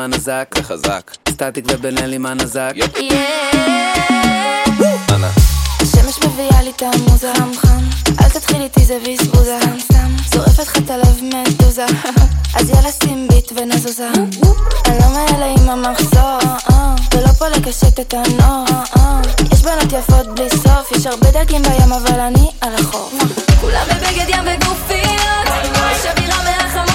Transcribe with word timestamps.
מה 0.00 0.06
נזק? 0.06 0.54
זה 0.56 0.62
חזק. 0.62 1.10
סטטיק 1.28 1.64
ובן 1.68 1.98
אלי 1.98 2.18
מה 2.18 2.34
נזק? 2.34 2.72
השמש 5.80 6.18
מביאה 6.24 6.62
לי 6.62 6.70
את 6.76 6.82
המוזה 6.82 7.32
חם 7.56 7.84
אל 8.20 8.28
תתחיל 8.28 8.62
איתי 8.62 8.84
זה 8.84 8.98
בזבוזה 9.06 9.58
סתם 9.60 9.80
סתם. 9.80 10.16
שורפת 10.34 10.58
לך 10.58 10.76
את 10.76 10.90
הלב 10.90 11.20
מדוזה. 11.22 11.86
אז 12.56 12.70
יאללה 12.70 12.92
שים 13.02 13.28
ביט 13.28 13.52
ונזוזה. 13.56 14.08
אני 14.86 14.98
לא 14.98 15.08
מאלה 15.08 15.46
עם 15.46 15.68
המחזור 15.68 16.38
אה, 16.70 16.94
ולא 17.14 17.32
פה 17.38 17.48
לקשט 17.48 18.00
את 18.00 18.14
הנור 18.14 18.64
אה. 18.96 19.20
יש 19.52 19.62
בנות 19.62 19.92
יפות 19.92 20.34
בלי 20.34 20.50
סוף 20.50 20.92
יש 20.96 21.06
הרבה 21.06 21.30
דגים 21.30 21.62
בים 21.62 21.92
אבל 21.92 22.20
אני 22.20 22.50
על 22.60 22.74
החור 22.74 23.10
כולם 23.60 23.86
בבגד 23.86 24.28
ים 24.28 24.44
וגופיות. 24.46 25.46
יש 25.92 26.06
אווירה 26.06 26.42
מהחמור 26.44 26.89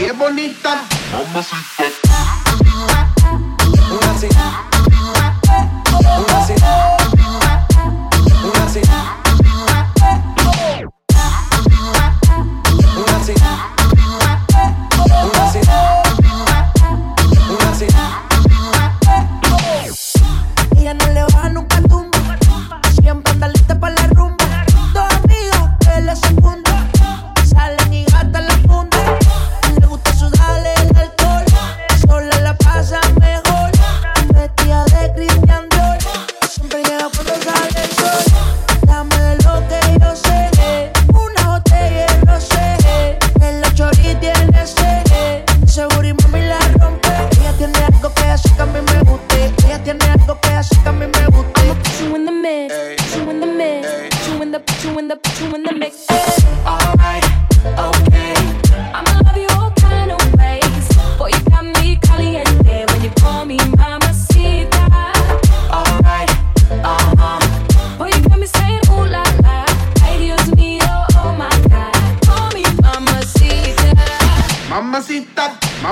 Y 0.00 0.04
es 0.04 0.16
bonita. 0.16 0.82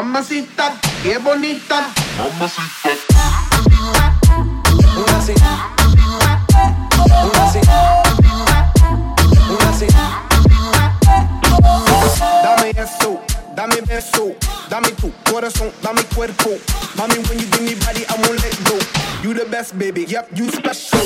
Mamacita, 0.09 0.73
qué 1.03 1.19
bonita. 1.19 1.87
Mamacita. 2.17 2.89
Una 4.97 5.19
así. 5.19 5.35
Una 7.05 7.47
así. 7.47 7.61
Dame 16.97 17.15
when 17.29 17.39
you 17.39 17.47
give 17.47 17.63
me 17.63 17.75
body, 17.75 18.05
I 18.09 18.15
won't 18.17 18.43
let 18.43 18.65
go. 18.65 18.79
You 19.23 19.35
the 19.35 19.45
best, 19.45 19.79
baby. 19.79 20.05
Yep, 20.09 20.31
you 20.35 20.51
special. 20.51 20.98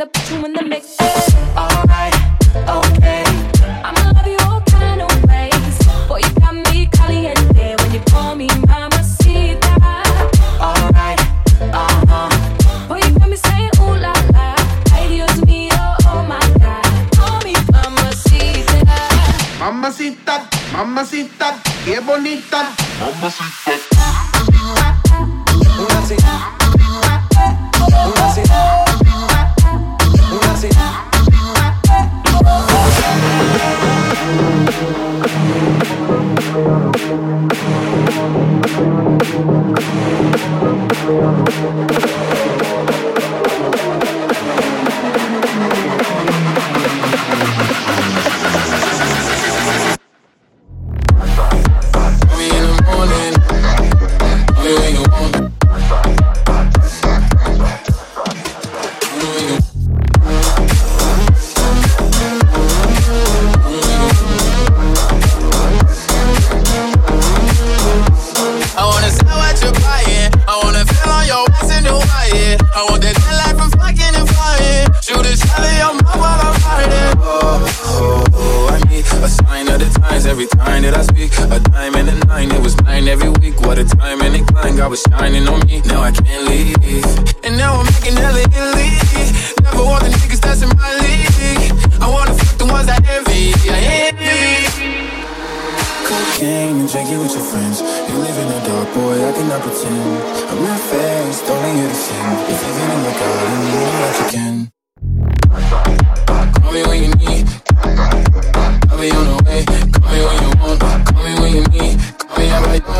in 0.00 0.06
the, 0.06 0.06
put 0.06 0.30
you 0.30 0.44
the. 0.44 0.57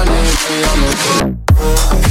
me, 0.08 0.22
me, 0.81 1.99
me. 2.02 2.07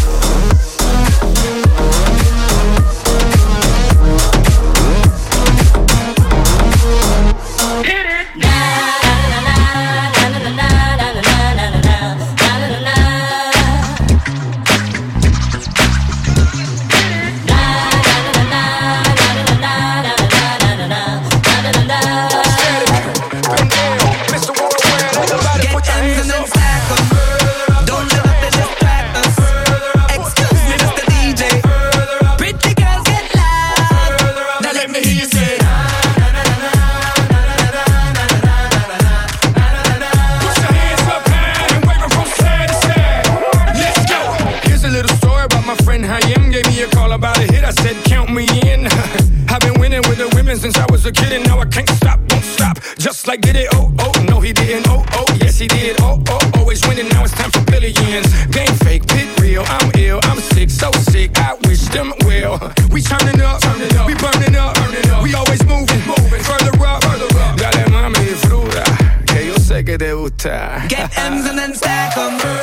M's 71.16 71.46
and 71.46 71.58
then 71.58 71.74
stack 71.74 72.16
them. 72.16 72.57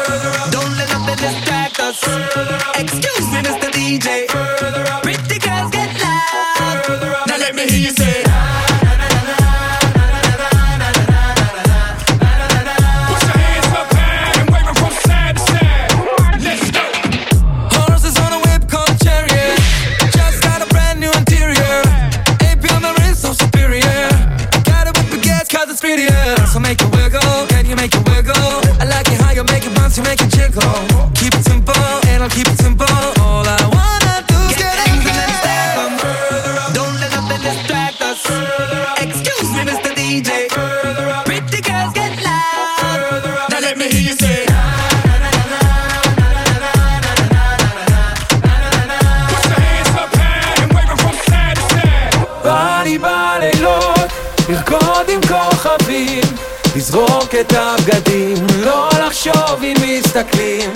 את 57.40 57.52
הבגדים, 57.52 58.46
לא 58.64 58.88
לחשוב 59.06 59.62
אם 59.62 59.74
מסתכלים, 59.82 60.70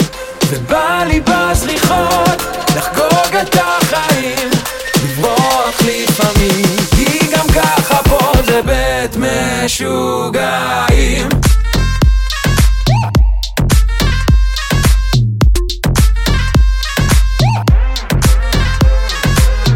ובא 0.49 1.05
לי 1.09 1.21
בזריחות 1.21 2.43
לחגוג 2.77 3.37
את 3.43 3.57
החיים, 3.61 4.51
לברוח 5.05 5.81
לפעמים, 5.87 6.77
כי 6.97 7.19
גם 7.37 7.47
ככה 7.55 8.03
פה 8.09 8.33
זה 8.47 8.61
בית 8.63 9.17
משוגעים. 9.17 11.29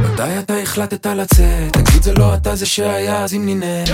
מתי 0.02 0.38
אתה 0.38 0.58
החלטת 0.58 1.06
לצאת? 1.06 1.31
שהיה 2.56 3.24
אז 3.24 3.34
עם 3.34 3.46
נינה 3.46 3.84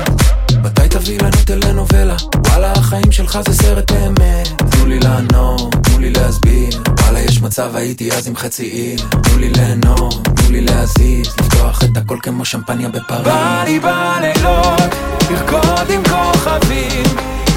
מתי 0.63 0.89
תביא 0.91 1.19
לנו 1.21 1.37
טלנובלה? 1.45 2.17
וואלה 2.47 2.73
החיים 2.73 3.13
שלך 3.13 3.39
זה 3.47 3.55
סרט 3.55 3.93
אמת. 3.93 4.49
תנו 4.71 4.87
לי 4.87 4.99
לענות, 5.01 5.75
תנו 5.83 5.99
לי 5.99 6.11
להסביר. 6.11 6.83
וואלה 7.01 7.21
יש 7.21 7.43
מצב 7.43 7.77
הייתי 7.77 8.13
אז 8.13 8.29
עם 8.29 8.37
חצי 8.37 8.65
עיר. 8.65 9.01
תנו 9.11 9.39
לי 9.39 9.49
ליהנות, 9.51 10.25
תנו 10.25 10.51
לי 10.51 10.61
להזיז. 10.61 11.27
לפתוח 11.41 11.85
את 11.85 11.97
הכל 11.97 12.19
כמו 12.23 12.45
שמפניה 12.45 12.89
בפריז. 12.89 13.25
בא 13.25 13.63
לי 13.65 13.81
בלילות 13.81 14.95
לרקוד 15.31 15.91
עם 15.91 16.03
כוכבים. 16.05 17.03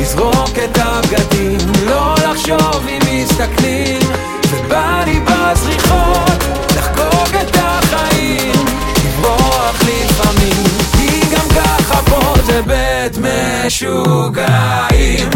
לזרוק 0.02 0.52
את 0.64 0.78
הבגדים 0.78 1.58
לא 1.86 2.16
לחשוב 2.16 2.88
אם 2.90 3.00
מסתכלים. 3.24 4.00
ובא 4.50 5.04
לי 5.06 5.20
בזריחות 5.20 6.44
לחגוג 6.78 7.36
את 7.42 7.58
החיים. 7.60 8.66
לברוח 9.06 9.76
פה 9.86 10.11
זה 12.46 12.62
בית 12.62 13.18
משוגעים 13.66 15.30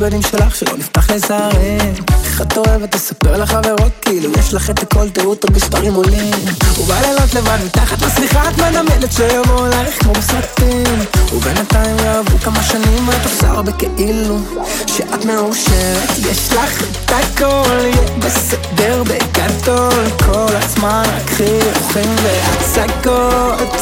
בנים 0.00 0.22
שלך 0.22 0.56
שלא 0.56 0.76
נפתח 0.76 1.10
לזרים 1.10 1.94
איך 2.24 2.42
את 2.42 2.56
אוהבת 2.56 2.94
לספר 2.94 3.36
לחברות 3.36 3.92
כאילו 4.02 4.30
יש 4.38 4.54
לך 4.54 4.70
את 4.70 4.82
הכל 4.82 5.10
תראו 5.10 5.32
את 5.32 5.44
המספרים 5.44 5.94
עולים. 5.94 6.34
ובלילות 6.80 7.34
לבד 7.34 7.58
מתחת 7.64 8.02
לסליחה 8.02 8.48
את 8.48 8.58
מנמלת 8.58 9.12
שיבואו 9.12 9.66
אלייך 9.66 10.02
כמו 10.02 10.12
בסרטים. 10.12 11.04
ובינתיים 11.32 11.96
יעברו 11.98 12.38
כמה 12.38 12.62
שנים 12.62 13.08
ואת 13.08 13.24
עושה 13.24 13.48
הרבה 13.48 13.72
כאילו 13.72 14.38
שאת 14.86 15.24
מאושרת. 15.24 16.18
יש 16.18 16.52
לך 16.52 16.82
את 16.82 17.10
הכל 17.10 17.80
יהיה 17.80 18.18
בסדר 18.18 19.02
בגדול. 19.02 20.04
כל 20.26 20.56
הזמן 20.56 21.02
רק 21.16 21.30
חיוכים 21.30 22.16
והצגות. 22.22 23.76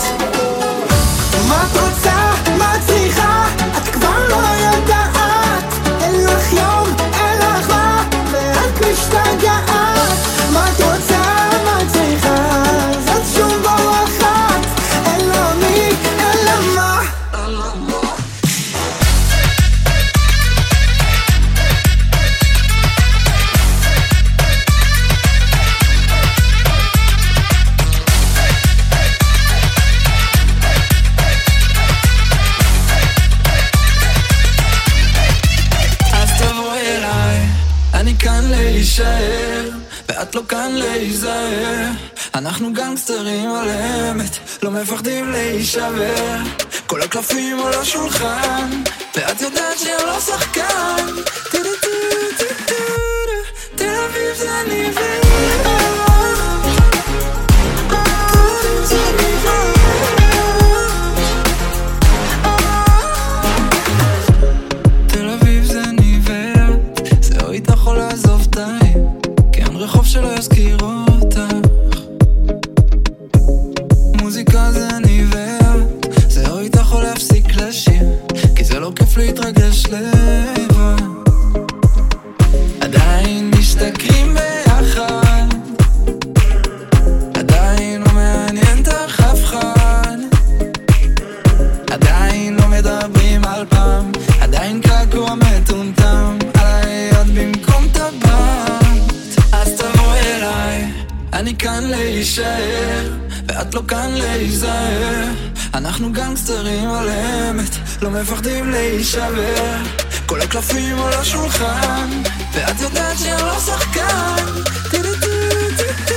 מה 1.49 1.67
את 1.71 1.77
רוצה? 1.77 2.28
אנחנו 42.59 42.73
גנגסטרים 42.73 43.51
על 43.51 43.69
אמת, 43.71 44.39
לא 44.63 44.71
מפחדים 44.71 45.31
להישבר. 45.33 46.37
כל 46.87 47.03
הקלפים 47.03 47.59
על 47.61 47.75
השולחן, 47.75 48.71
ואת 49.17 49.41
יודעת 49.41 49.79
שאני 49.79 50.07
לא 50.07 50.21
שחקן. 50.21 51.07
טו-טו-טו-טו-טו, 51.45 52.75
תל 53.75 53.95
אביב 54.09 54.37
זה 54.37 54.61
אני 54.61 54.91
ואת. 54.95 55.78
להישאר, 102.19 103.11
ואת 103.49 103.75
לא 103.75 103.83
כאן 103.89 104.11
להיזהר. 104.15 105.25
אנחנו 105.75 106.13
גנגסטרים 106.13 106.91
על 106.91 107.09
אמת, 107.09 107.77
לא 108.03 108.11
מפחדים 108.11 108.71
להישבר. 108.71 109.77
כל 110.27 110.41
הקלפים 110.41 110.99
על 110.99 111.13
השולחן, 111.13 112.11
ואת 112.55 112.81
יודעת 112.81 113.19
שאני 113.19 113.43
לא 113.43 113.61
שחקן. 113.61 114.37
טו-טו-טו-טו-טו, 114.91 116.15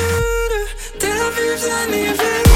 תל 0.98 1.08
אביב 1.08 1.60
זה 1.62 1.84
אני 1.84 2.10
ואת. 2.10 2.51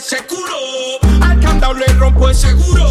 seguro. 0.00 1.00
Al 1.22 1.40
candado 1.40 1.74
le 1.74 1.86
rompo 1.94 2.28
el 2.28 2.34
seguro. 2.34 2.84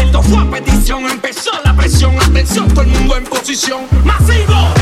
Esto 0.00 0.22
fue 0.22 0.38
a 0.38 0.50
petición, 0.50 1.04
empezó 1.10 1.50
la 1.64 1.74
presión, 1.76 2.16
atención, 2.20 2.68
todo 2.68 2.82
el 2.82 2.88
mundo 2.88 3.16
en 3.16 3.24
posición, 3.24 3.86
masivo. 4.04 4.77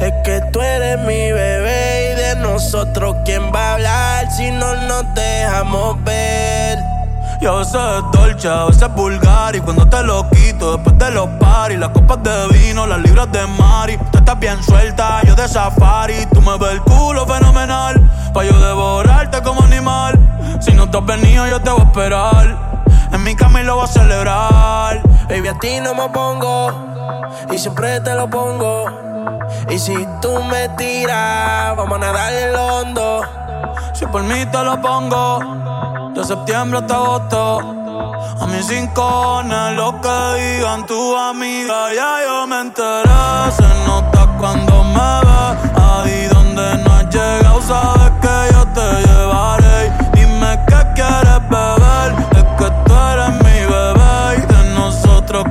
Es 0.00 0.12
que 0.24 0.40
tú 0.52 0.60
eres 0.60 0.98
mi 1.00 1.32
bebé. 1.32 2.12
Y 2.12 2.16
de 2.16 2.36
nosotros, 2.36 3.16
¿quién 3.24 3.52
va 3.54 3.70
a 3.70 3.72
hablar 3.74 4.30
si 4.30 4.50
no 4.50 4.74
nos 4.74 5.14
dejamos 5.14 6.02
ver? 6.04 6.78
Y 7.40 7.46
a 7.46 7.52
veces 7.52 7.74
es 7.74 8.20
dolce, 8.20 8.48
a 8.48 8.64
veces 8.66 8.82
es 8.82 8.94
vulgar 8.94 9.56
Y 9.56 9.60
cuando 9.60 9.88
te 9.88 10.00
lo 10.04 10.30
quito 10.30 10.76
después 10.76 10.96
de 10.96 11.10
los 11.10 11.28
paris 11.40 11.76
Las 11.76 11.88
copas 11.88 12.22
de 12.22 12.46
vino, 12.56 12.86
las 12.86 13.00
libras 13.00 13.32
de 13.32 13.44
mari 13.48 13.98
Tú 14.12 14.18
estás 14.18 14.38
bien 14.38 14.62
suelta, 14.62 15.20
yo 15.24 15.34
de 15.34 15.48
safari 15.48 16.24
Tú 16.32 16.40
me 16.40 16.56
ves 16.56 16.70
el 16.70 16.82
culo 16.82 17.26
fenomenal 17.26 18.00
Pa' 18.32 18.44
yo 18.44 18.56
devorarte 18.60 19.42
como 19.42 19.60
animal 19.62 20.16
Si 20.60 20.72
no 20.72 20.88
te 20.88 20.98
has 20.98 21.04
venido 21.04 21.48
yo 21.48 21.60
te 21.60 21.70
voy 21.70 21.80
a 21.80 21.84
esperar 21.84 22.56
En 23.10 23.24
mi 23.24 23.34
cama 23.34 23.60
lo 23.64 23.74
voy 23.74 23.84
a 23.86 23.88
celebrar 23.88 25.02
Baby, 25.28 25.48
a 25.48 25.58
ti 25.58 25.80
no 25.80 25.96
me 25.96 26.08
pongo 26.10 26.92
y 27.52 27.58
siempre 27.58 28.00
te 28.00 28.14
lo 28.14 28.28
pongo. 28.28 29.11
Y 29.70 29.78
si 29.78 29.94
tú 30.20 30.42
me 30.44 30.68
tiras, 30.70 31.76
vamos 31.76 31.96
a 31.96 31.98
nadar 31.98 32.32
en 32.32 32.52
lo 32.52 32.66
hondo. 32.66 33.22
Si 33.92 34.06
por 34.06 34.22
mí 34.22 34.44
te 34.46 34.64
lo 34.64 34.80
pongo 34.80 36.10
De 36.14 36.24
septiembre 36.24 36.78
hasta 36.80 36.94
agosto. 36.94 37.58
A 38.40 38.46
mis 38.46 38.68
rincones, 38.68 39.76
lo 39.76 40.00
que 40.00 40.40
digan 40.40 40.84
tu 40.86 41.16
amiga 41.16 41.92
Ya 41.94 42.18
yo 42.26 42.46
me 42.46 42.60
enteré 42.60 43.52
Se 43.56 43.86
nota 43.86 44.28
cuando 44.38 44.84
me 44.84 45.10
ves. 45.26 45.70
Ahí 45.76 46.26
donde 46.26 46.82
no 46.82 46.92
has 46.92 47.08
llegado 47.14 47.62
Sabes 47.62 48.12
que 48.20 48.54
yo 48.54 48.66
te 48.76 49.06
llevaré. 49.06 49.92
Dime 50.14 50.58
qué 50.66 50.80
quieres 50.94 51.40
beber 51.48 52.14
Es 52.32 52.44
que 52.58 52.70
tú 52.84 52.94
eres 52.94 53.32
mi 53.44 53.58
bebé. 53.72 54.38
Y 54.38 54.52
de 54.52 54.74
nosotros 54.74 55.44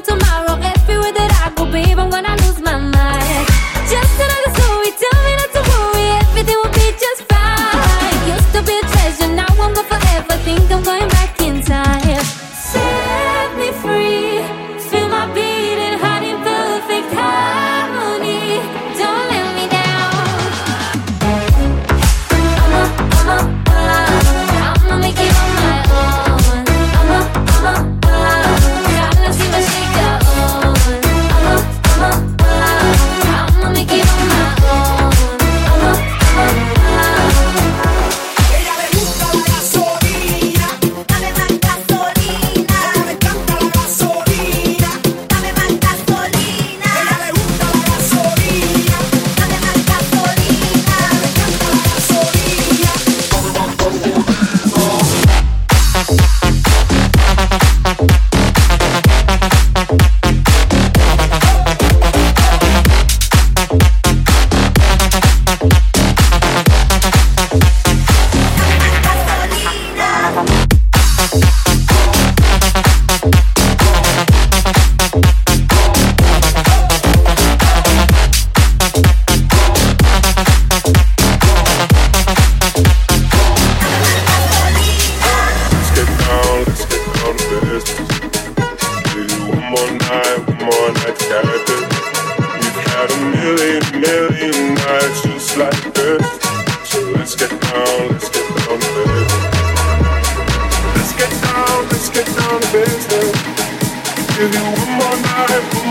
tomorrow. 0.00 0.58
Eh, 0.62 0.75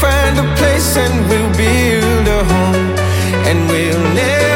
find 0.00 0.38
a 0.38 0.54
place 0.56 0.96
and 0.96 1.14
we'll 1.28 1.52
build 1.56 2.26
a 2.28 2.44
home, 2.52 2.90
and 3.48 3.68
we'll 3.70 4.14
never 4.14 4.53